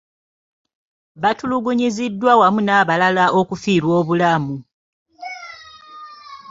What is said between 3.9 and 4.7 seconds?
obulamu.